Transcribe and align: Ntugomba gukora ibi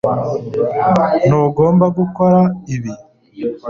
Ntugomba 1.27 1.85
gukora 1.97 2.39
ibi 2.75 2.91